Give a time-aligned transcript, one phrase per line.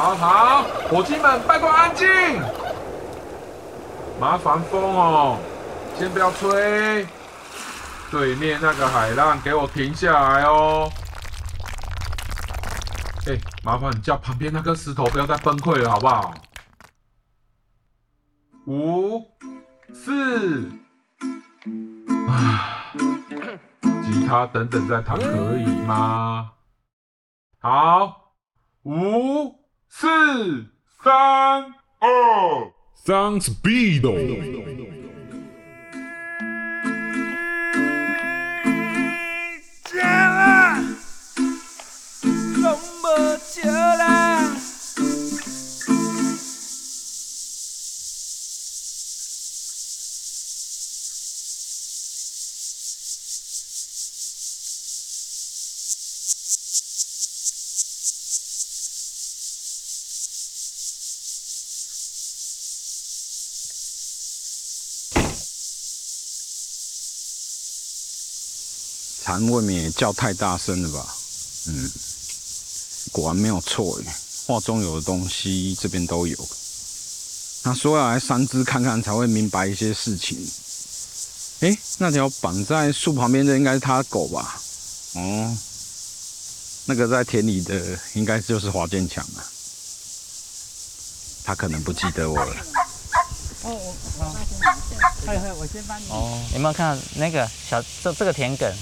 [0.00, 2.08] 好好，伙计们，拜托安静。
[4.18, 5.36] 麻烦风哦，
[5.98, 7.06] 先不要吹。
[8.10, 10.90] 对面那个海浪，给我停下来哦。
[13.26, 16.34] 哎，麻烦你叫旁边那颗石头不要再崩溃了，好不好？
[18.64, 19.22] 五、
[19.92, 20.70] 四，
[22.26, 22.86] 啊，
[24.02, 26.52] 吉他等等再弹可以吗？
[27.58, 28.32] 好，
[28.84, 29.59] 五、
[29.92, 30.06] 四、
[31.02, 32.72] 三、二
[33.04, 34.99] sounds beaten。
[69.30, 71.06] 蝉未免也叫太大声了吧？
[71.68, 71.88] 嗯，
[73.12, 74.12] 果然没有错耶，
[74.44, 76.36] 画中有的东西这边都有。
[77.62, 80.36] 那说要来三只看看才会明白一些事情。
[81.60, 84.60] 诶，那条绑在树旁边的应该是他的狗吧？
[85.14, 85.56] 哦，
[86.86, 89.44] 那个在田里的应该就是华建强了。
[91.44, 92.56] 他可能不记得我了。
[93.62, 96.08] 哦，我我先帮你。
[96.08, 98.74] 哦，有没有看到那个小这这个田埂？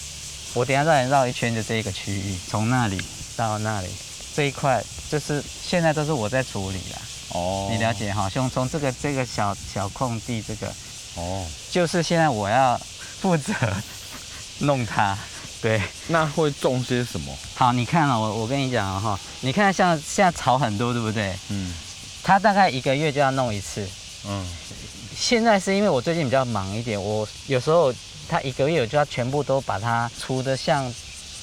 [0.54, 3.00] 我等下再绕一圈，就这一个区域，从那里
[3.36, 3.88] 到那里
[4.34, 6.96] 这一块，就是现在都是我在处理的。
[7.38, 8.28] 哦，你了解哈？
[8.30, 10.66] 从从这个这个小小空地，这个
[11.16, 12.80] 哦，就是现在我要
[13.20, 13.52] 负责
[14.60, 15.16] 弄它。
[15.60, 17.36] 对，那会种些什么？
[17.54, 21.36] 好，你看了我我跟你讲哈，你看像现在草很多，对不对？
[21.50, 21.74] 嗯。
[22.22, 23.86] 它大概一个月就要弄一次。
[24.26, 24.46] 嗯。
[25.16, 27.94] 现在是因为我最近比较忙一点，我有时候。
[28.28, 30.84] 它一个月我就要全部都把它除得像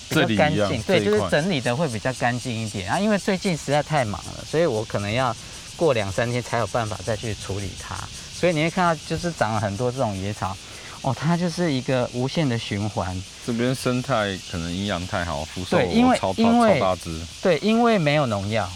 [0.09, 2.99] 比较干净，对，就是整理的会比较干净一点啊。
[2.99, 5.35] 因为最近实在太忙了，所以我可能要
[5.75, 7.97] 过两三天才有办法再去处理它。
[8.33, 10.55] 所以你会看到就是长了很多这种野草，
[11.01, 13.19] 哦，它就是一个无限的循环。
[13.45, 18.69] 这边生态可能营养太好，福寿对，因为超因为超大只，对，因为没有农药。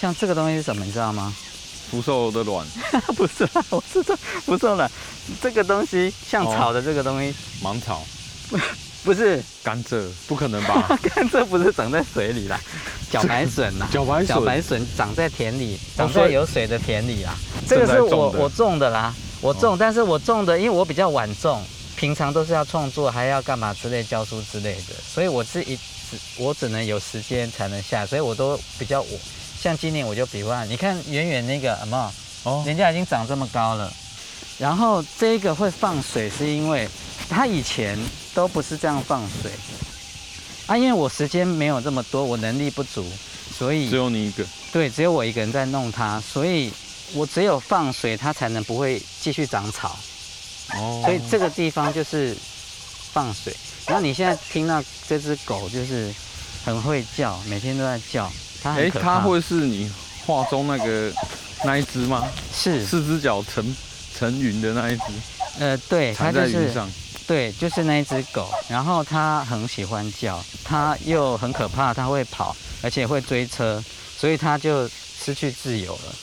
[0.00, 1.32] 像这个东西是什么，你知道吗？
[1.92, 2.66] 福寿的卵？
[3.14, 4.90] 不是啦，我是说福寿卵。
[5.42, 8.02] 这个东西像草的这个东西，芒草，
[8.48, 8.58] 不
[9.04, 10.88] 不是甘蔗，不可能吧？
[11.14, 12.58] 甘蔗不是长在水里啦，
[13.12, 17.34] 茭白笋呐，茭白茭白笋长在田里，长在有水的田里啦。
[17.68, 21.62] 这个是我我种的啦，我种，但是我种的，因为我比较晚种，
[21.94, 29.20] 平常都是要创作，还要干嘛之类教书之类的，所以我是一只我只能有时间才能下，所以我都比较我
[29.62, 32.12] 像今年我就比方，你看远远那个什么
[32.42, 33.92] 哦，人家已经长这么高了。
[34.58, 36.88] 然后这个会放水，是因为
[37.28, 37.96] 它以前
[38.34, 39.52] 都不是这样放水
[40.66, 40.76] 啊。
[40.76, 43.06] 因为我时间没有这么多，我能力不足，
[43.56, 44.44] 所以只有你一个。
[44.72, 46.72] 对，只有我一个人在弄它，所以
[47.12, 49.96] 我只有放水，它才能不会继续长草。
[50.74, 51.02] 哦。
[51.04, 52.36] 所以这个地方就是
[53.12, 53.56] 放水。
[53.86, 56.12] 然后你现在听到这只狗就是
[56.64, 58.28] 很会叫，每天都在叫。
[58.62, 59.12] 它很可怕。
[59.12, 59.90] 哎，它会是你
[60.26, 61.12] 画中那个
[61.64, 62.28] 那一只吗？
[62.54, 62.84] 是。
[62.84, 63.74] 四只脚成。
[64.14, 65.02] 成云的那一只，
[65.58, 66.72] 呃，对，它就是，
[67.26, 73.82] 对，就是那一只狗，然后它很喜欢叫，它又很可怕，它会跑，而且会追车，
[74.16, 76.14] 所以它就失去自由了。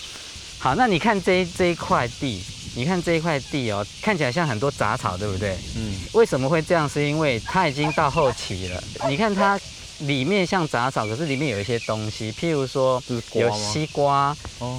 [0.60, 2.42] 好，那你看这一这一块地，
[2.76, 5.58] 你看这一块地哦，看起来像很多杂草，对不对？
[5.76, 5.96] 嗯。
[6.14, 6.88] 为什么会这样？
[6.88, 8.82] 是因为它已经到后期了。
[9.10, 9.60] 你看它
[10.00, 13.02] 里面像杂草，可是里面有一些东西，譬如说
[13.34, 14.36] 有西瓜，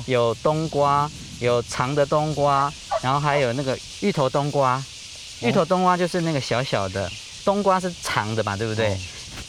[0.06, 1.10] 有冬瓜，
[1.40, 2.72] 有长的冬瓜。
[3.02, 4.82] 然后还有那个芋头冬瓜，
[5.40, 7.10] 芋头冬瓜就是那个小小的，
[7.46, 8.94] 冬瓜是长的嘛，对不对？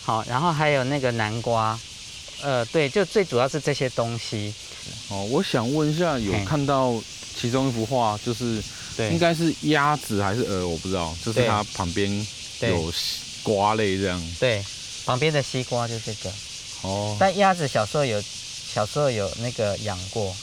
[0.02, 1.78] 好，然后还有那个南瓜，
[2.42, 4.54] 呃，对，就最主要是这些东西。
[5.10, 6.96] 哦，我想问一下，有看到
[7.36, 8.64] 其中一幅画，就是
[9.12, 12.10] 应该是鸭子还是鹅，我不知道，就是它旁边
[12.62, 12.94] 有
[13.44, 14.34] 瓜类这样。
[14.40, 14.64] 对，
[15.06, 16.32] 旁边的西瓜就这个。
[16.82, 17.16] 哦。
[17.20, 18.22] 但鸭子小时候有，
[18.74, 20.36] 小时候有那个养过。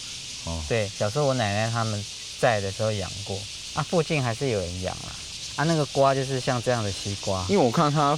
[0.44, 0.62] 哦。
[0.68, 2.04] 对，小时候我奶奶他们。
[2.40, 3.36] 在的时候养过
[3.74, 5.10] 啊，附近还是有人养啊。
[5.56, 8.16] 啊，那个瓜就是像这样的西瓜，因为我看它，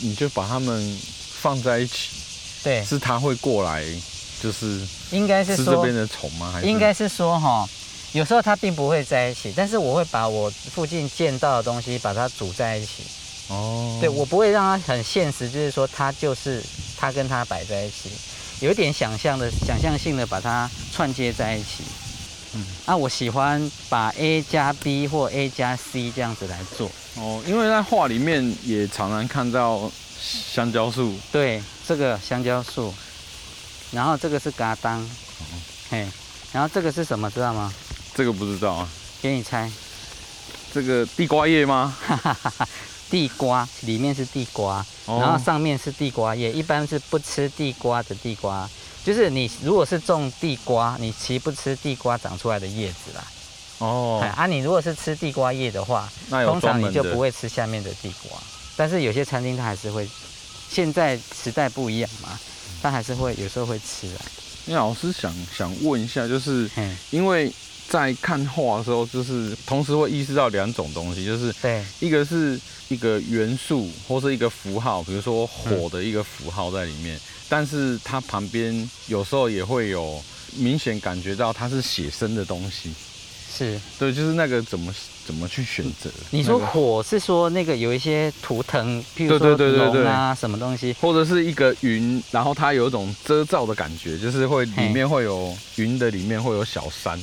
[0.00, 0.98] 你就把它们
[1.40, 2.08] 放在一起，
[2.64, 3.84] 对，是它会过来，
[4.42, 6.50] 就是应该是吃这边的虫吗？
[6.52, 7.64] 还是应该是说哈，
[8.10, 13.04] 有时候它并不会在一起，但是我会把我附近见到的东西把它组在一起。
[13.50, 16.62] 哦，对，我不会让它很现实，就是说它就是
[16.96, 18.10] 它跟它摆在一起。
[18.60, 21.82] 有点想象的想象性的把它串接在一起。
[22.54, 26.90] 嗯，啊，我喜欢把 A 加 B 或 A 加 C 这样子来做。
[27.16, 31.16] 哦，因为在画里面也常常看到香蕉树。
[31.32, 32.92] 对，这个香蕉树，
[33.92, 35.08] 然后这个是嘎当，
[35.90, 36.06] 嘿，
[36.52, 37.72] 然后这个是什么知道吗？
[38.14, 38.88] 这个不知道啊，
[39.22, 39.70] 给你猜。
[40.74, 41.96] 这个地瓜叶吗？
[43.10, 48.68] 地瓜里面是地瓜，然后上面是地瓜叶，一般是不吃地瓜的地瓜。
[49.04, 53.24] 就是你如果是种地瓜，你其实不吃地瓜长出来的叶子啦。
[53.78, 54.20] 哦。
[54.36, 58.38] 啊，你如果是吃地瓜叶的话，通常你就不会吃下面的地瓜。
[58.76, 60.08] 但是有些餐厅它还是会，
[60.70, 62.38] 现在时代不一样嘛，
[62.82, 64.20] 它还是会有时候会吃啊。
[64.66, 66.70] 那老师想想问一下，就是
[67.10, 67.50] 因为
[67.90, 72.58] 在看画的时候，就是同时会意识到两种东西，就是对，一个是
[72.88, 77.18] 一个元素或是一个符号，比如说火的一个符号在里面。
[77.48, 80.22] 但是它旁边有时候也会有
[80.56, 82.92] 明显感觉到它是写生的东西，
[83.52, 83.80] 是。
[83.98, 84.94] 对，就是那个怎么
[85.26, 86.08] 怎么去选择？
[86.30, 97.20] 你说火是说那个有一些图腾，譬如说龙啊什么东西，或者是一个云，然后它有一种遮罩的感觉，就是会里面会有云的里面会有小山，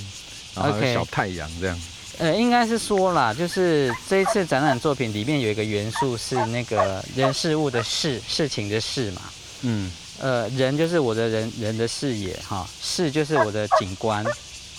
[0.57, 1.81] 然后小太阳这样。
[2.19, 9.21] 呃，应该是说啦，就是这一次展览作品里面有一个元素是那个人事物的事，事情的事嘛，
[9.61, 9.91] 嗯。
[10.19, 14.25] 呃，人就是我的人人的视野哈，事就是我的景观，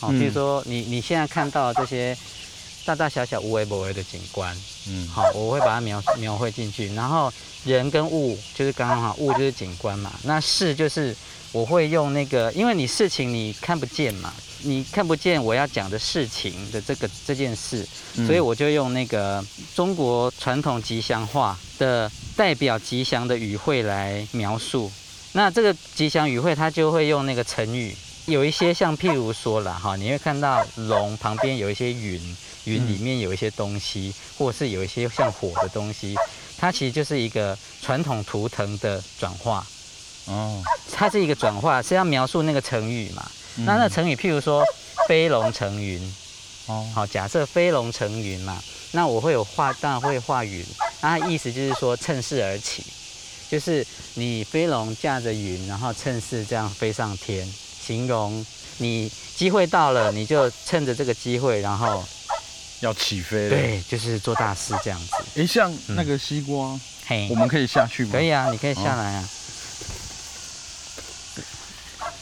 [0.00, 2.18] 好，比如说你你现在看到这些
[2.88, 4.56] 大大小小无微不为的景观，
[4.88, 7.30] 嗯，好，我会把它描描绘进去，然后
[7.66, 11.14] 人跟物就是刚刚好，物就是景观嘛，那事就是
[11.52, 14.32] 我会用那个，因为你事情你看不见嘛，
[14.62, 17.86] 你看不见我要讲的事情的这个这件事，
[18.26, 19.44] 所以我就用那个
[19.74, 24.90] 中国传统吉祥话的代表吉祥的语汇来描述。
[25.32, 27.94] 那这个吉祥语汇，它就会用那个成语，
[28.28, 36.14] 有一些像譬如说了哈，你会看到龙旁边有一些云，云里面有一些东西，或者是有一些像火的东西，
[36.58, 39.66] 它其实就是一个传统图腾的转化。
[40.26, 43.26] 哦，它是一个转化，是要描述那个成语嘛？
[43.64, 44.62] 那那成语譬如说
[45.08, 46.14] 飞龙成云，
[46.66, 50.62] 哦，好，假设飞龙成云嘛，那我会有画，当然会画云，
[51.00, 52.84] 那它意思就是说趁势而起。
[53.48, 57.50] 就是你飞龙驾着云，然后趁势这样飞上天，
[57.88, 58.44] 形容
[58.76, 62.04] 你机会到了，你就趁着这个机会，然后
[62.80, 63.48] 要起飞了。
[63.48, 65.40] 对，就是做大事这样子。
[65.40, 68.10] 哎，像那个西瓜，嘿，我们可以下去吗？
[68.12, 69.28] 可以啊，你可以下来啊。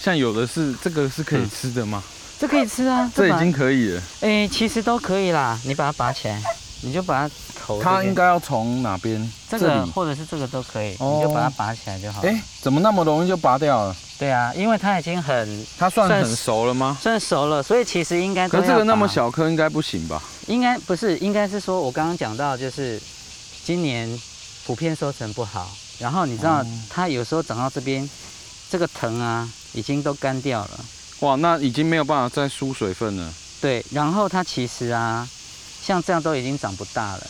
[0.00, 2.00] 像有的是这个是可以吃的吗？
[2.38, 4.02] 这可以吃啊，这已经可以了。
[4.20, 6.40] 哎，其实都可以啦，你把它拔起来，
[6.86, 7.34] 你就把它。
[7.82, 9.32] 它应该要从哪边？
[9.50, 12.22] 这个或者是这个都可以，你就把它拔起来就好。
[12.22, 13.96] 哎，怎么那么容易就拔掉了？
[14.20, 16.96] 对啊，因为它已经很，它算很熟了吗？
[17.02, 18.48] 算熟了，所以其实应该。
[18.48, 20.22] 可这个那么小颗应该不行吧？
[20.46, 23.02] 应该不是，应该是说我刚刚讲到，就是
[23.64, 24.08] 今年
[24.64, 25.68] 普遍收成不好，
[25.98, 28.08] 然后你知道它有时候长到这边，
[28.70, 30.70] 这个藤啊已经都干掉了。
[31.20, 33.34] 哇，那已经没有办法再输水分了。
[33.60, 35.28] 对，然后它其实啊，
[35.86, 37.26] 像这样都已经长不大了。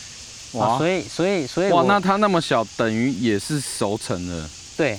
[0.53, 4.49] 哇，所以所以所以哇，那它那么小，等于也是熟成了。
[4.75, 4.97] 对，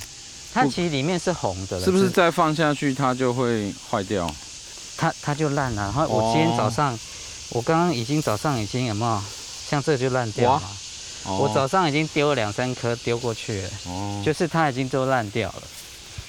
[0.54, 1.84] 它其实里面是红的了。
[1.84, 4.32] 是不是再放下去它就会坏掉？
[4.96, 5.82] 它它就烂了。
[5.82, 6.98] 然后我今天早上，哦、
[7.50, 9.20] 我刚刚已经早上已经有没有？
[9.68, 10.62] 像这就烂掉了。
[11.24, 13.68] 哦、我早上已经丢了两三颗丢过去了。
[13.86, 14.22] 哦。
[14.24, 15.62] 就是它已经都烂掉了。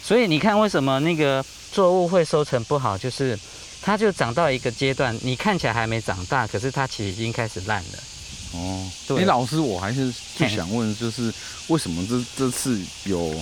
[0.01, 2.97] 所以你看，为什么那个作物会收成不好？
[2.97, 3.37] 就是
[3.81, 7.99] 它就长到一个阶段，你看起来还没长大，可是它其实已经开始烂了。
[8.53, 11.33] 哦，对，哎，老师，我还是最想问，就是
[11.67, 13.35] 为什么这这次有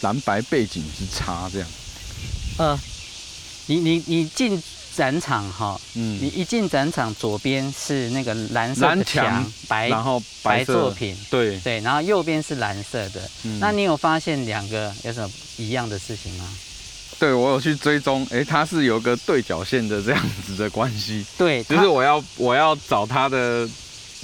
[0.00, 1.68] 蓝白背景之差这样？
[2.58, 2.78] 呃，
[3.66, 4.60] 你你你进
[4.96, 13.30] 展场哈，嗯，你一进展场，左边是那个蓝色的墙，白，然后白作品，对对，然后右边是蓝色的。
[13.44, 16.48] 嗯，那你有发现两个有什么一样的事情吗？
[17.18, 21.24] 对，我有去追踪，哎，它是有个对角线的这样子的关系。
[21.36, 23.68] 对，就是我要我要找它的。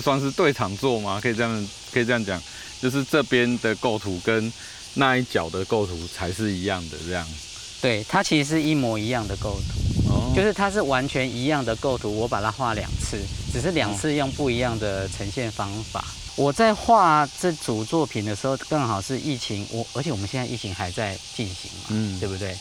[0.03, 1.21] 算是对场作吗？
[1.23, 2.43] 可以这样，可以这样讲，
[2.83, 4.53] 就是这边的构图跟
[4.95, 7.25] 那一角的构图才是一样的这样。
[7.81, 13.21] 对，它其实是一模一样的构图，哦，就是它是完全一样的构图，我把它画两次，
[13.53, 16.01] 只是两次用不一样的呈现方法。
[16.01, 22.57] 哦，我在画这组作品的时候，刚好是疫情，我而且我们现在疫情还在进行嘛，嗯，对不对？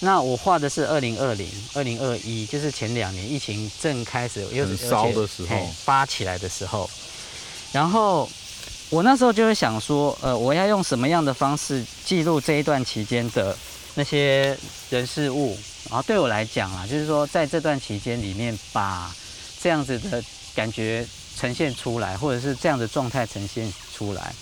[0.00, 6.88] 那我画的是二零二零、二零二一，就是前两年疫情正开始又烧的时候，发起来的时候。
[7.72, 8.28] 然后
[8.90, 13.56] 我那时候就会想说，呃，我要用什么样的方式记录这一段期间的
[13.94, 14.56] 那些
[14.90, 15.56] 人事物？
[15.88, 19.14] 然后对我来讲啊，就是说在这段期间里面，把
[19.60, 20.22] 这样子的
[20.54, 21.06] 感觉
[21.38, 24.34] 呈现出来，或者是这样的状态呈现出来。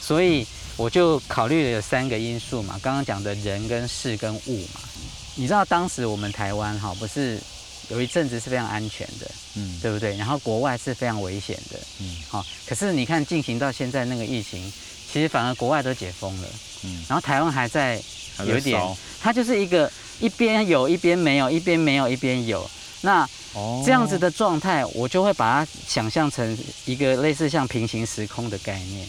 [0.00, 0.46] 所以
[0.76, 4.80] 我就考虑了有三个因素嘛，刚刚讲的人跟事跟物嘛。
[5.36, 7.40] 你知道当时我们台湾哈，不是
[7.88, 10.16] 有一阵子是非常安全的，嗯，对不对？
[10.16, 12.44] 然后国外是非常危险的，嗯，好。
[12.66, 14.72] 可是你看进行到现在那个疫情，
[15.12, 16.48] 其实反而国外都解封了，
[16.84, 18.00] 嗯，然后台湾还在
[18.46, 18.80] 有一点，
[19.20, 19.90] 它就是一个
[20.20, 22.68] 一边有一边没有，一边没有一边有。
[23.00, 23.28] 那
[23.84, 29.06] 这样子的状态，我就会把它想象成一个类似像平行时空的概念。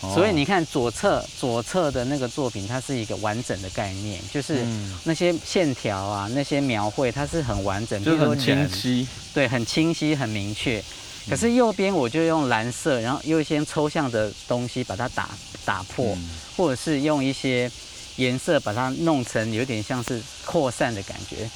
[0.00, 4.64] 所以你看左侧左侧的那个作品，它是一个完整的概念，就是
[5.04, 10.82] 那些线条啊，那些描绘，它是很完整，就很清晰，对，很清晰，很明确。
[11.28, 15.30] 可是右边我就用蓝色，然后用一些抽象的东西把它打
[15.64, 16.16] 打破，
[16.56, 17.68] 或者是用一些
[18.16, 21.48] 颜色把它弄成有点像是扩散的感觉。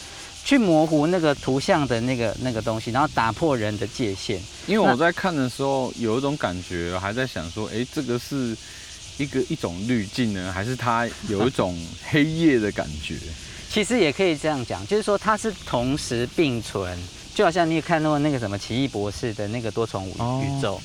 [0.44, 4.40] 去模糊那个图像的那个那个东西，然后打破人的界限。
[4.66, 8.56] 因为我在看的时候有一种感觉，还在想说，哎，这个是
[9.18, 11.78] 一个一种滤镜呢，还是它有一种
[12.09, 13.16] 黑夜的感觉？
[13.70, 16.99] 其实也可以这样讲，就是说它是同时并存，
[17.35, 20.80] 就好像你看到那个什么奇异博士的那个多重宇宙，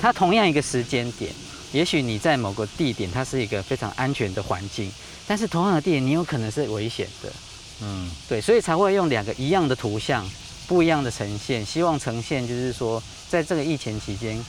[0.00, 1.32] 它同样一个时间点，
[1.72, 4.88] 也许你在某个地点，它是一个非常安全的环境，
[5.26, 7.32] 但是同样的地点，你有可能是危险的。
[7.80, 10.28] 嗯，对，所以才会用两个一样的图像，
[10.66, 14.44] 不一样的呈现，希望呈现就是说，在这个疫情期间，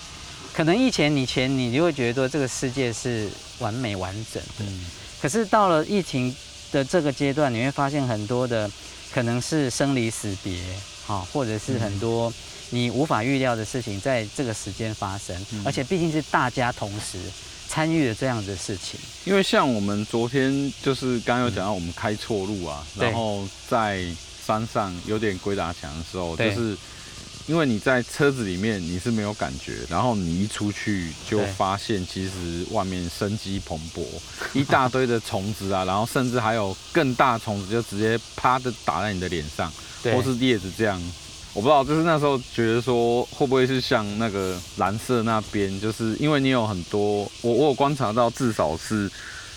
[0.53, 4.85] 可能疫情以前你就会觉得说这个世界是完美完整的，嗯，
[5.21, 6.35] 可是到了疫情
[6.71, 8.69] 的这个阶段，你会发现很多的
[9.13, 10.59] 可能是生离死别，
[11.05, 12.33] 哈，或者是很多
[12.71, 17.17] 你无法预料的事情在这个时间发生，而且毕竟是大家同时。
[17.69, 24.03] 参与了这样的事情，因为像我们昨天就是刚刚有讲到我们开错路啊，嗯、然后在
[24.43, 26.75] 山上有点鬼打墙的时候，就是
[27.45, 34.03] 因为你在车子里面你是没有感觉，然后你一出去就发现其实外面生机蓬勃，
[34.53, 39.71] 一大堆的虫子啊，然后甚至还有更大虫子就直接啪的打在你的脸上，
[40.03, 40.99] 或是叶子这样。
[41.53, 49.09] 我不知道，就是那时候觉得说，会不会是像那个蓝色那边，就是因为你有很多，我我有观察到至少是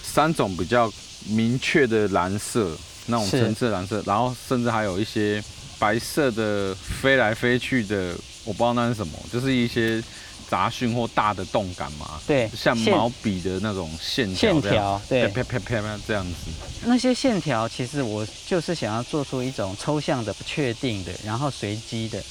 [0.02, 0.92] 三种比较
[1.26, 2.70] 明确的蓝色，
[3.06, 5.42] 那种橙色蓝色，然后甚至还有一些
[5.78, 10.02] 白色的飞来飞去的，我不知道那是什么，就是一些。
[10.48, 16.50] 杂讯或大的动感嘛，对，像毛笔的那种线条，线条，对，啪啪啪啪这样子。
[16.84, 22.22] 那些线条其实我就是想要做出一种抽象的、不确定的，然后随机的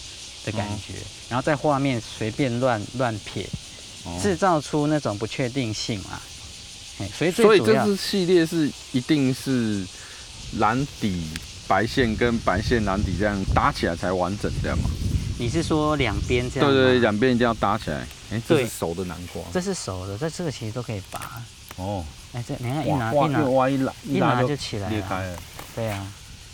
[0.46, 3.48] 的感觉，嗯、然后在画面随便乱乱撇，
[4.22, 6.20] 制造出那种不确定性嘛。
[7.18, 9.84] 所以所以这支系列是一定是
[10.60, 11.24] 蓝底
[11.68, 14.84] 白线跟白线蓝底这样搭起来才完整的嘛。
[15.42, 16.70] 你是说两边这样？
[16.70, 17.98] 对对，两边一定要搭起来。
[18.30, 19.42] 哎、欸，这是熟的南瓜。
[19.52, 21.42] 这是熟的，这这个其实都可以拔。
[21.78, 22.06] 哦。
[22.34, 24.90] 哎、欸，这你看一拿哇一拿哇一拿一拿就起来了。
[24.92, 25.40] 裂开了。
[25.76, 26.06] 对啊。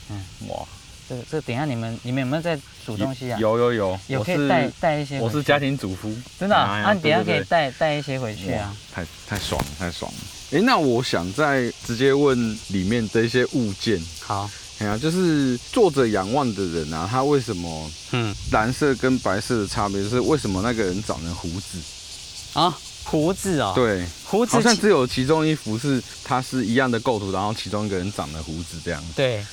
[0.09, 0.23] 嗯。
[0.47, 0.65] 哇。
[1.09, 3.37] 这个这个，等一下你们你们有没有在煮东西啊？
[3.37, 3.99] 有有有。
[4.07, 5.19] 有可以带带一些。
[5.19, 6.09] 我是家庭主妇。
[6.39, 6.79] 真的啊？
[6.85, 8.73] 啊，你等一下可以带带一些回去啊。
[8.93, 10.17] 太太爽了，太爽了。
[10.51, 14.01] 哎、欸，那我想再直接问里面的一些物件。
[14.21, 14.49] 好。
[14.79, 17.91] 哎呀，就是坐着仰望的人啊，他为什么？
[18.11, 21.79] 嗯，蓝色跟白色的差别就是为什么那个人长了胡子？
[22.53, 23.73] 啊，胡子啊、哦？
[23.73, 29.03] 对，胡子好像只有其中一幅是它是一样的构图，然后其中一个人长了胡子这样。
[29.15, 29.43] 对，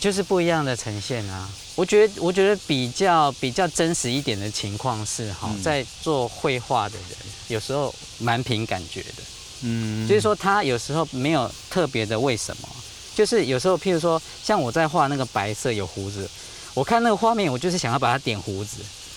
[0.00, 1.48] 就是不一样的呈现啊。
[1.76, 7.18] 我觉得，我觉得比较比较真实一点的情况是，哈，在做绘画的人
[7.48, 9.22] 有时候蛮凭感觉的。
[9.62, 12.68] 嗯，就是说他有时候没有特别的为什么。
[13.16, 16.28] 就是有时候，譬如说，像我在画那个白色有胡子，
[16.74, 18.76] 我看那个画面，我就是想要把它点胡子。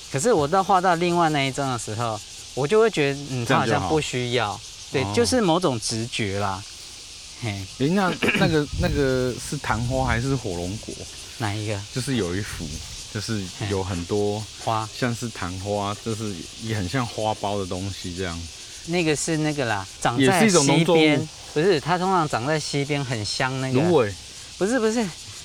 [0.10, 2.18] 可是我到画到另外那一张的时候，
[2.56, 4.58] 我就会觉得，嗯，他好像不需要。
[4.90, 6.64] 对，就是某种直觉啦。
[7.42, 10.96] 嘿，哎，那那个那个是昙花还是火龙果？
[11.38, 11.78] 哪一个？
[11.94, 12.66] 就是有一幅，
[13.14, 18.42] 就是有很多花，像是昙花，就是也很像花苞的东西这样。
[18.88, 21.28] 那个是那个啦，长在西边。
[21.54, 23.80] 不是，它通常长在溪边，很香那个。
[23.82, 24.14] 芦苇。
[24.58, 25.04] 不是不是，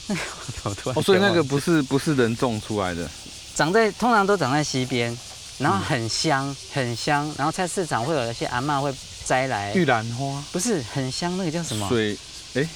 [0.08, 0.20] 那 个
[0.64, 0.98] 我突然。
[0.98, 3.08] 哦，所以那个不是不是人种出来的。
[3.54, 5.16] 长在通常都长在溪边，
[5.58, 8.92] 然后很香、嗯、很香，然后菜市场会有一些阿嬷会
[9.24, 9.72] 摘来。
[9.74, 10.42] 玉兰花。
[10.52, 11.88] 不是很香，那个叫什么？
[11.88, 12.12] 水，
[12.54, 12.68] 哎、欸，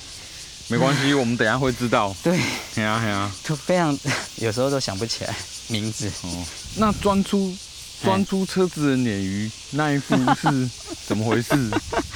[0.69, 2.15] 没关系， 我们等一下会知道。
[2.23, 2.39] 对。
[2.75, 3.31] 嘿啊嘿啊。
[3.47, 3.99] 都非常，
[4.37, 5.35] 有时候都想不起来
[5.67, 6.09] 名字。
[6.23, 6.45] 哦。
[6.77, 7.55] 那钻出
[8.03, 10.71] 钻出车子的鲶鱼那一副 是
[11.07, 11.55] 怎么回事？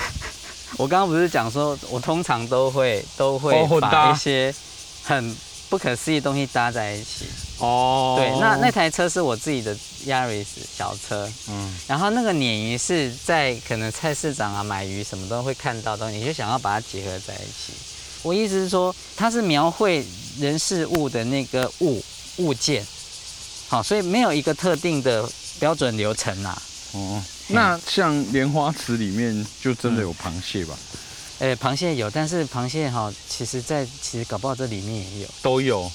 [0.79, 4.53] 我刚刚不是讲说，我通常都会都会把一些
[5.03, 5.37] 很
[5.69, 7.27] 不可思议的东西搭在一起。
[7.59, 10.47] 哦，对，那那台车是我自己的 Yaris
[10.77, 17.73] 小车，嗯，然后那个鲶鱼是在可能菜市场啊买鱼什么都会看到的东西，你就想要把它结合在一起。
[18.23, 20.05] 我意思是说，它是描绘
[20.41, 22.03] 人事物的那个物
[22.39, 22.85] 物件，
[23.69, 25.29] 好，所以没有一个特定的
[25.63, 26.61] 标准流程啦。
[26.91, 30.77] 哦，那像莲花池里面就真的有螃蟹吧？
[31.39, 35.89] 哎、嗯欸，螃蟹有，但是螃蟹哈，其实在其实搞不好这里面也有，都有，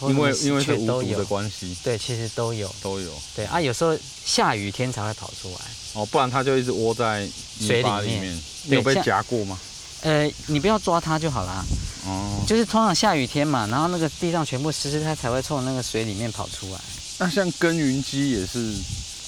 [0.00, 1.76] 因为因为是无毒的关系。
[1.84, 3.12] 对，其实都有，都有。
[3.36, 5.58] 对啊，有时候下雨天才会跑出来。
[5.92, 7.28] 哦，不然它就一直窝在
[7.60, 7.88] 水里
[8.18, 8.42] 面。
[8.62, 9.58] 你有被夹过吗？
[10.00, 11.62] 呃，你不要抓它就好啦。
[12.06, 16.80] 哦，就是通常下雨天嘛，然后那个地上全部湿湿，它才会从那个水里面跑出来。
[17.22, 18.74] 那像耕耘机也是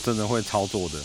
[0.05, 0.99] 真的会操作的，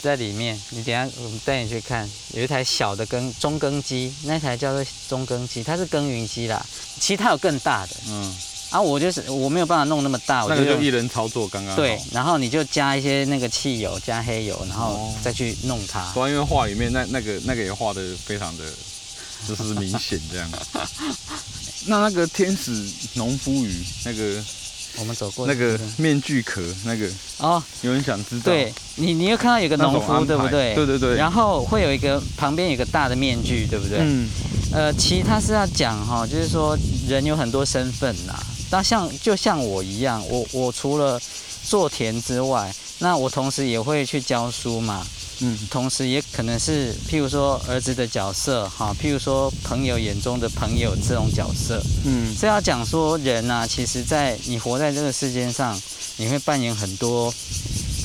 [0.00, 0.56] 在里面。
[0.70, 6.64] 你等下我们带你去看，有一台小的耕中耕机，那台叫做中耕机，它是耕耘机啦。
[7.00, 8.36] 其实它有更大的，嗯，
[8.70, 11.74] 啊，我就是我没有办法弄那么大，我就，就一人操作刚刚。
[11.74, 16.08] 对，然后你就加一些那个汽油，加黑油，然后再去弄它。
[16.12, 18.64] 不然因为画里面那那个那个也画的非常的。
[19.46, 20.50] 就是明显这样。
[21.86, 24.44] 那那个天使农夫鱼，那个
[25.00, 28.44] 我们走过那个面具壳，那个哦，有人想知道？
[28.44, 30.74] 对你，你又看到有个农夫，对不对？
[30.74, 31.16] 对对对。
[31.16, 33.98] 然后会有一个旁边有个大的面具，对不对？
[34.00, 34.28] 嗯。
[34.72, 36.76] 呃，其实他是要讲哈，就是说
[37.08, 38.34] 人有很多身份呐。
[38.70, 41.18] 那像就像我一样，我我除了
[41.64, 45.06] 做田之外，那我同时也会去教书嘛。
[45.40, 55.80] 嗯，同时也可能是，譬如说儿子的角色，哈，譬如说朋友眼中的朋友这种角色，嗯，这要讲说人呐、啊，其实在你活在这个世界上，
[56.16, 57.32] 你会扮演很多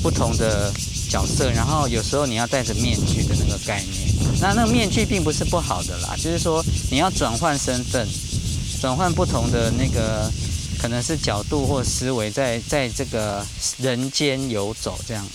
[0.04, 0.72] 不同的
[1.10, 8.08] 角色，然后有时候你要戴着面具的那个概念，那那个面具并不是不好的啦，就是说你要转换身份，
[8.80, 10.32] 转换不同的那个
[10.78, 13.43] 可能是角度或思维，在在这个
[13.80, 15.26] 人间游走这样。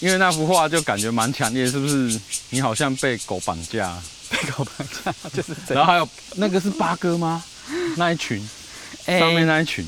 [0.00, 2.20] 因为那幅画就感觉蛮强烈，是不是？
[2.50, 5.84] 你好像被狗绑架，被狗绑架就是这样。
[5.84, 7.42] 然后还有那个是八哥吗？
[7.96, 8.38] 那一群，
[9.06, 9.84] 上面那一群。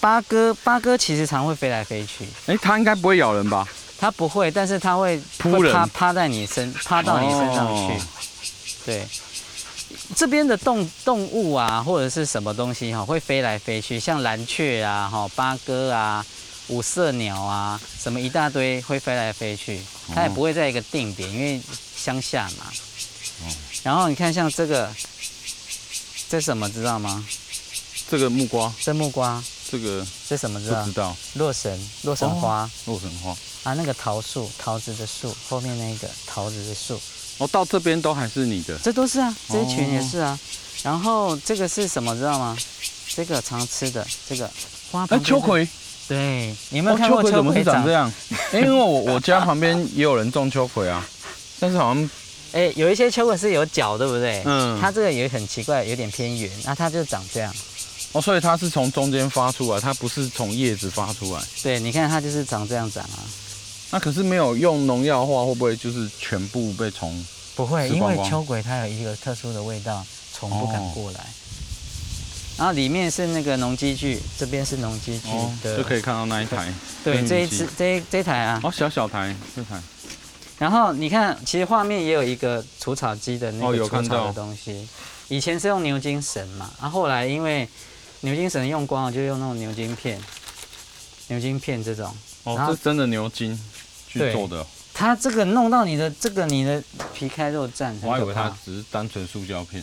[0.00, 2.26] 八哥，八哥其实常会飞来飞去。
[2.46, 3.68] 哎，它应该不会咬人吧？
[3.98, 7.92] 它不会，但是它会扑人，趴趴在你身，趴到你身上去。
[7.92, 8.00] 哦、
[8.86, 9.06] 对，
[10.16, 16.26] 这边的动动物啊，或者是什么东西哈，会飞来飞去，像蓝雀啊，哈，八哥啊。
[16.70, 19.80] 五色鸟啊，什么一大堆会飞来飞去，
[20.14, 21.60] 它也不会在一个定点，因为
[21.96, 22.72] 乡下嘛。
[23.82, 24.94] 然后你看像这个，
[26.28, 27.26] 这什么知道吗？
[28.08, 28.72] 这个木瓜。
[28.80, 29.42] 这木瓜。
[29.70, 30.06] 这个。
[30.28, 30.82] 这什么知道？
[30.84, 31.16] 不知道。
[31.34, 32.70] 洛神，洛神花。
[32.86, 33.30] 洛神花。
[33.62, 37.00] 啊，那个桃树，桃子的树，后面那个桃子的树。
[37.38, 38.78] 哦，到这边都还是你的。
[38.78, 40.38] 这都是啊，这一群也是啊。
[40.82, 42.56] 然后这个是什么知道吗？
[43.08, 44.50] 这个常吃的这个
[44.92, 45.06] 花。
[45.10, 45.66] 哎，秋葵。
[46.10, 48.12] 对，你有没有看过秋葵怎么是长这样？
[48.52, 51.06] 因为我我家旁边也有人种秋葵啊，
[51.60, 52.10] 但是好像，
[52.50, 54.42] 哎，有一些秋葵是有角，对不对？
[54.44, 57.54] 嗯，它这个也很奇怪，有点偏圆，那它就长这样。
[58.10, 61.40] 哦，所以它是从中间发出来，它不是从叶子发出来。
[61.62, 63.22] 对，你看它就是长这样长啊。
[63.92, 67.24] 那可是没有用农药的话，会不会就是全部被虫？
[67.54, 70.04] 不会，因为秋葵它有一个特殊的味道，
[70.36, 71.20] 虫不敢过来。
[71.20, 71.38] 哦
[72.60, 75.30] 然后里面是那个农机具，这边是农机具
[75.62, 76.70] 的，就可以看到那一台。
[77.02, 78.60] 对，这一次这一这一台啊。
[78.62, 79.80] 哦，小小台这台。
[80.58, 84.86] 然后你看，其实画面也有一个除草机的那个除草的东西。
[85.28, 87.66] 以前是用牛筋绳嘛，然后后来因为
[88.20, 90.20] 牛筋绳用光了，就用那种牛筋片。
[91.28, 92.14] 牛筋片这种。
[92.42, 93.58] 哦，这真的牛筋
[94.06, 94.66] 去做的。
[94.92, 96.82] 它这个弄到你的这个你的
[97.14, 97.94] 皮开肉绽。
[98.02, 99.82] 我还以为它只是单纯塑胶片。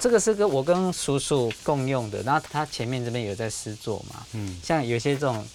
[0.00, 5.46] 这个是跟我跟叔叔共用的，然后他前面这边有在施作嘛，嗯，像有些这种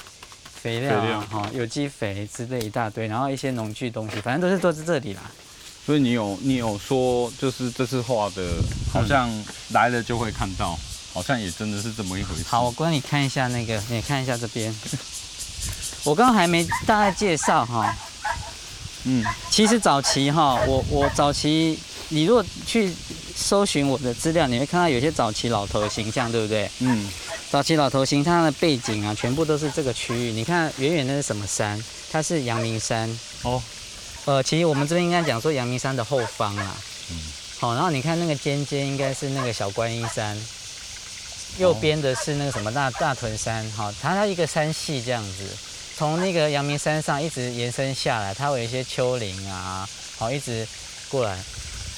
[0.53, 5.23] 肥料啊，哈，有机肥之类一大堆，然后一些农具东西，反正都是都是这里啦。
[5.83, 8.43] 所以你有你有说，就是这次画的，
[8.93, 9.27] 好像
[9.71, 10.77] 来了就会看到，
[11.11, 12.43] 好像也真的是这么一回事。
[12.47, 14.71] 好，我帮你看一下那个，你看一下这边，
[16.05, 17.91] 我刚刚还没大概介绍哈，
[19.05, 21.79] 嗯，其实早期哈，我我早期
[22.09, 22.93] 你如果去。
[23.35, 26.69] 搜寻我的资料，你会看到有些早期老头的形象，对不对？
[26.79, 27.09] 嗯。
[27.51, 30.31] 早期老头形象的背景啊，全部都是这个区域。
[30.31, 31.81] 你看远远那是什么山？
[32.11, 33.07] 它是阳明山。
[33.43, 33.61] 哦。
[34.25, 36.75] 呃，其实我们这边应该讲说阳明山的后方啊。
[37.11, 37.17] 嗯。
[37.59, 40.35] 好，然后你看那个尖尖，应该是那个小观音山。
[41.57, 43.69] 右边的是那个什么大大屯山。
[43.71, 45.47] 好，它它一个山系这样子。
[45.95, 50.67] 从那个阳明山上一直延伸下来，它会有一些丘陵啊，好，一直
[51.07, 51.37] 过来。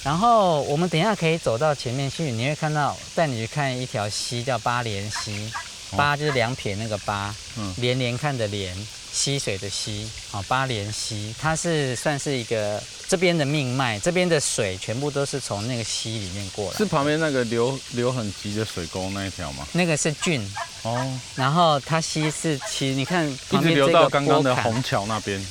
[0.08, 5.52] 然后我们等一下可以走到前面去，你会看到带你去看一条溪，叫八连溪。
[5.98, 8.74] 八就是两撇那个八，嗯，连连看的连，
[9.12, 16.78] 溪水的溪，啊，八连溪，它是算是一个这边的命脉，这边的水全部都是从那个溪里面过来。
[16.78, 19.68] 是旁边那个流流很急的水沟那一条吗？
[19.74, 20.42] 那个是郡，
[20.84, 25.46] 哦，然后它溪是其实你看旁边这个，一直流到刚刚的虹桥那边，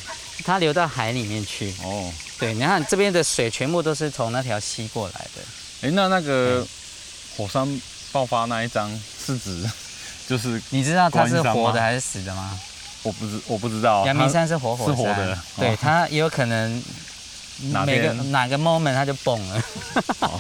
[0.44, 1.74] 它流到海里面去。
[1.82, 5.42] 哦，对，你看这边的水全部都是从那条溪过来的。
[5.82, 6.66] 哎，那那个
[7.36, 7.80] 火山
[8.12, 8.90] 爆发那一张
[9.24, 9.68] 是指？
[10.28, 12.58] 就是你知道它是活的还是死的吗？
[13.04, 14.04] 我不知我不知道。
[14.04, 15.38] 阳明山是活火山，是活的。
[15.56, 16.82] 对，它也有可能
[17.86, 19.62] 每个哪个 moment 它就崩了。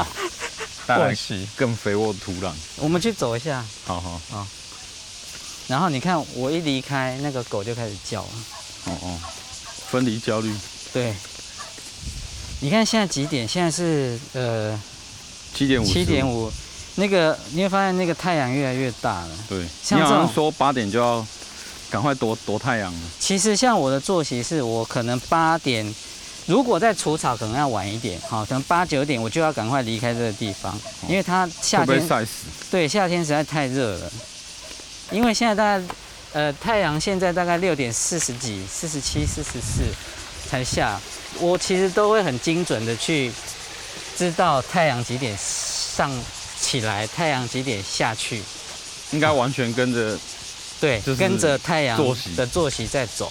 [0.86, 2.52] 或许更肥沃的土壤。
[2.76, 3.64] 我们去走一下。
[3.84, 4.46] 好好好。
[5.68, 8.28] 然后你看，我一离开，那个狗就开始叫了。
[8.84, 9.18] 哦哦，
[9.88, 10.52] 分离焦虑。
[10.92, 11.14] 对。
[12.60, 13.46] 你看现在几点？
[13.46, 14.80] 现在是呃
[15.54, 15.84] 七点五。
[15.84, 16.50] 七点五。
[16.98, 19.28] 那个你会发现那个太阳越来越大了。
[19.46, 21.24] 对，像这样说八点就要
[21.90, 23.00] 赶快躲躲太阳了。
[23.20, 25.94] 其实像我的作息是，我可能八点，
[26.46, 30.74] 如果在除草可能要晚一点，好，可能八九点我就要赶快离开这个地方，
[31.06, 32.46] 因为它夏天晒死？
[32.70, 34.10] 对，夏天实在太热了。
[35.10, 35.84] 因为现在大概
[36.32, 39.82] 呃太阳现在大概六点四十几、四十七、四十四
[40.46, 41.00] 才下，
[41.40, 43.32] 我其实都会很精准的去
[44.16, 46.10] 知道太阳几点上。
[46.58, 48.42] 起来，太阳几点下去？
[49.12, 50.18] 应该完全跟着，
[50.80, 52.00] 对，跟着太阳
[52.34, 53.30] 的作息在走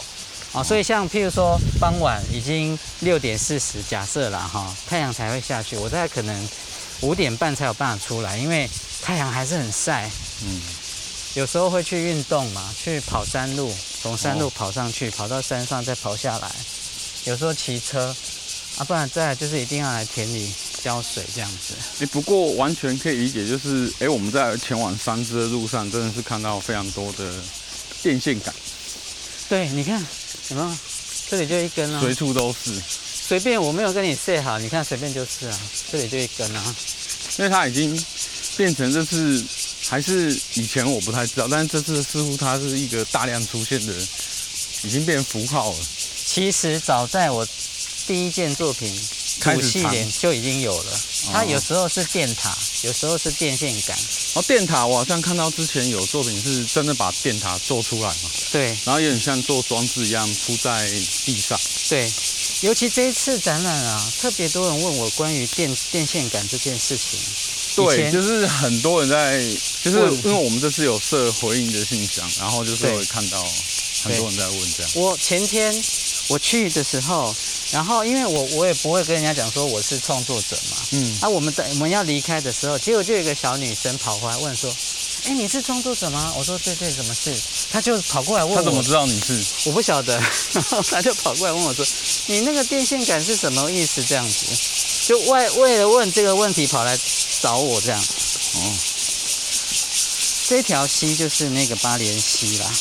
[0.53, 0.63] 啊。
[0.63, 5.75] 所以像譬如说傍晚已经六点四十，假设了哈，太阳才会下去。
[5.75, 6.49] 我大概可能
[7.01, 8.69] 五点半才有办法出来，因为
[9.01, 10.09] 太阳还是很晒。
[10.43, 10.61] 嗯，
[11.33, 13.73] 有时候会去运动嘛，去跑山路，
[14.03, 16.49] 从山路跑上去，跑到山上再跑下来。
[17.25, 18.15] 有时候骑车
[18.77, 20.51] 啊，不然再来就是一定要来田里。
[20.85, 27.33] 浇水这样子，哎，不过完全可以理解，就是哎，我们在前往三芝的路上，真的是看到非常多的
[28.03, 28.53] 电线杆。
[29.49, 29.99] 对，你看，
[30.49, 30.77] 有没有？
[31.27, 32.71] 这里就一根啊，随处都是。
[33.27, 35.59] 随便，我没有跟你设好，你看随便就是啊，
[35.91, 36.75] 这里就一根啊。
[37.39, 38.05] 因为它已经
[38.55, 39.43] 变成这次，
[39.89, 43.93] 还是以前我不太知道，但是这次似乎它是一个大量出现的，
[44.83, 45.77] 已经变符号了。
[46.35, 47.47] 其实早在我
[48.05, 48.93] 第一件作品。
[49.39, 50.99] 主系列就已经有了，
[51.31, 53.95] 它有时候是电塔，有时候是电线杆。
[54.33, 58.29] 哦，电塔我好像看到之前有作品是真的把电塔做出来嘛？
[58.51, 58.67] 对。
[58.85, 60.89] 然后有点像做装置一样铺在
[61.25, 61.59] 地上。
[61.89, 62.09] 对。
[62.61, 67.19] 尤其这一次展览啊，特别多人问我关于电电线杆这件事情。
[67.75, 69.37] 对，就是很多人在，
[69.83, 73.43] 就是因为我们这次有设回应的信箱，然后就是会看到
[74.03, 74.91] 很多人在问这样。
[74.95, 75.73] 我前天
[76.27, 77.35] 我去的时候。
[77.71, 84.73] 然后，因为我我也不会跟人家讲说我是创作者嘛，嗯，啊，我们在我们要离开的时候，结果就有一个小女生跑过来问说，
[85.23, 86.31] 哎，你是创作者吗？
[86.37, 87.35] 我说对对，什么事？
[87.71, 89.43] 她就跑过来问我，她怎么知道你是？
[89.65, 90.15] 我不晓得，
[90.53, 91.83] 然后她就跑过来问我说，
[92.27, 94.03] 你那个电线杆是什么意思？
[94.03, 94.45] 这样子，
[95.07, 96.97] 就为为了问这个问题跑来
[97.41, 97.99] 找我这样。
[97.99, 98.73] 哦，
[100.47, 102.71] 这条溪就是那个八连溪啦。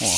[0.00, 0.10] 哇，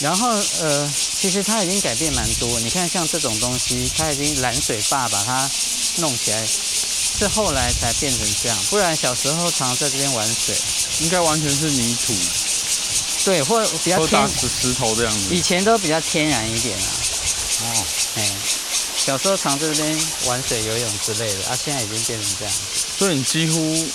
[0.00, 0.28] 然后
[0.60, 0.92] 呃。
[1.16, 5.50] 其实它已经改变蛮多，你看像这种东西，它已经拦水坝把它
[5.96, 10.54] 弄起来，是后来才变成这样，不然小时候常在这边玩水，
[11.00, 12.14] 应该完全是泥土，
[13.24, 16.86] 对，或比较天石石头这样子，以前都比较天然一点啊。
[17.62, 17.84] 哦，
[18.16, 18.30] 哎，
[18.98, 22.54] 小时候常在这边玩水、游泳之类的，啊，现在已经变成这样。
[22.98, 23.88] 所以你几乎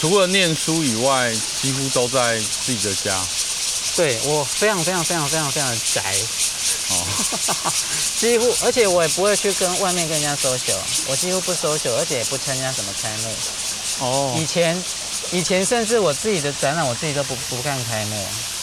[0.00, 3.14] 除了念书以外，几乎都在自己的家。
[3.96, 6.02] 对，我非常非常非常非常非常的宅，
[6.90, 7.06] 哦，
[8.18, 10.76] 几乎，而且我也不会去跟外面跟人家 social，
[11.06, 13.34] 我几乎不 social，而且也不参加什么开幕。
[14.00, 14.82] 哦，以前，
[15.30, 18.16] 以前甚至我自己的展览，我自己都不不看开幕。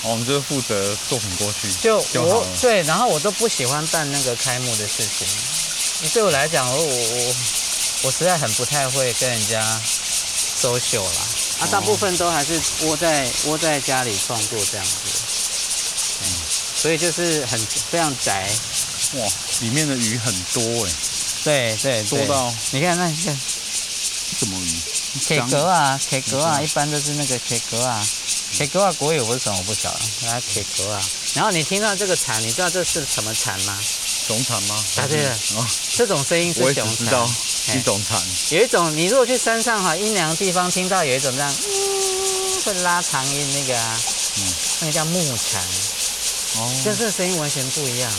[0.04, 6.10] 哦，我们就是负责作品过去就，就我对，然后我都不喜欢办那个开幕的事情。
[6.14, 7.36] 对我来讲，我我
[8.04, 9.62] 我实在很不太会跟人家
[10.60, 11.22] social 啦。
[11.60, 15.11] 啊，大部分都还是窝在窝在家里创作这样子。
[16.82, 17.60] 所以就是很
[17.92, 18.50] 非常窄，
[19.14, 19.28] 哇，
[19.60, 20.92] 里面的鱼很多哎，
[21.44, 24.82] 对对，多到你看那个什么鱼
[25.20, 28.04] 铁格啊铁格啊，一般都是那个铁格啊
[28.52, 31.00] 铁格啊，国语我是什么我不晓得，来铁格啊。
[31.36, 33.78] 然后你听到这个蝉，你知道这是什么蝉吗？
[34.28, 34.84] 熊蝉吗？
[34.96, 36.84] 答对了，哦，这种声音是熊蝉。
[36.88, 37.32] 我也知道
[37.76, 44.02] 一种蝉，有一种你如果去山上哈阴凉的地方听到有一种这样，嗯，会拉长音那个啊。
[44.38, 45.62] 嗯，那个叫木蝉。
[46.58, 48.12] 哦，跟这个声音完全不一样，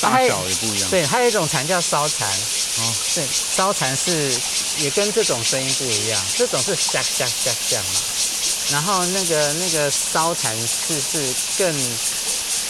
[0.00, 0.90] 大小也不一样。
[0.90, 2.28] 对，还有一种蝉叫烧蝉。
[2.28, 4.32] 哦，对，烧蝉是
[4.78, 8.00] 也跟这种声音不一样，这种是吓吓吓吓嘛。
[8.70, 11.96] 然后那个那个烧蝉是是更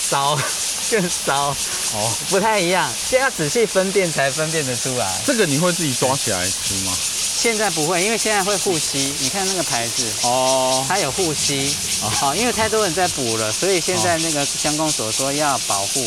[0.08, 0.38] 烧
[0.90, 1.54] 更烧
[1.92, 5.20] 哦，不太一样，这要仔细分辨才分辨得出来。
[5.26, 6.96] 这个你会自己抓起来吃吗？
[7.40, 9.14] 现在不会，因为现在会护膝。
[9.20, 11.72] 你看那个牌子哦，它有护栖
[12.02, 16.04] 哦，因为太多人在补了，所以现在那个乡公所说要保护。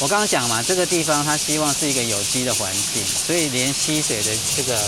[0.00, 4.78] 我刚刚讲嘛，这个地方它希望是一个有机的环境，所以连溪水的这个，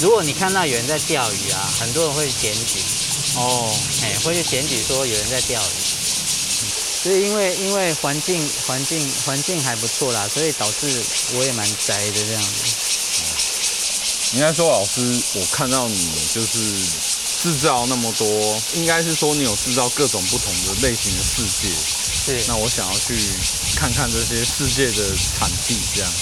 [0.00, 2.80] 如果你看到有人在钓鱼啊，很多人会检举
[3.36, 3.70] 哦，
[4.04, 5.66] 哎，会去检举说有人在钓鱼。
[7.02, 12.85] 所以因为因为环境环境环境还不错啦，所以导致我也蛮宅的这样子。
[14.32, 15.00] 应该说，老师，
[15.34, 16.58] 我看到你就是
[17.42, 18.26] 制造那么多，
[18.74, 21.70] 应该是说你有制造各种不同的类型的世界。
[22.26, 22.44] 是。
[22.48, 23.16] 那我想要去
[23.76, 26.12] 看看这些世界的产地，这样。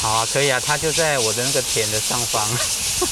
[0.00, 2.48] 好啊，可以啊，它就在我的那个田的上方，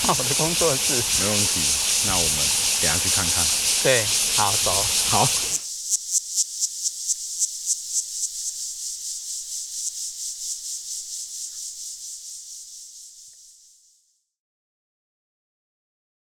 [0.09, 0.95] 我的工作室。
[1.21, 1.61] 没问题，
[2.07, 2.39] 那我们
[2.81, 3.45] 等下去看看。
[3.83, 4.05] 对，
[4.37, 4.87] 好，走。
[5.11, 5.29] 好。